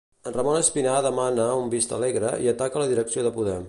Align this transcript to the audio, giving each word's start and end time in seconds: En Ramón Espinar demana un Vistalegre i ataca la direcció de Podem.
En 0.29 0.33
Ramón 0.37 0.55
Espinar 0.61 0.95
demana 1.09 1.47
un 1.61 1.69
Vistalegre 1.77 2.35
i 2.47 2.53
ataca 2.57 2.85
la 2.85 2.93
direcció 2.95 3.27
de 3.29 3.37
Podem. 3.39 3.59